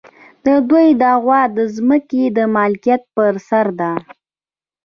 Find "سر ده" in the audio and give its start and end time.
3.47-3.91